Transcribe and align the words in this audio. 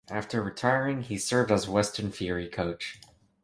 After 0.09 0.41
retiring 0.41 1.03
he 1.03 1.19
served 1.19 1.51
as 1.51 1.69
Western 1.69 2.11
Fury 2.11 2.47
coach. 2.49 2.99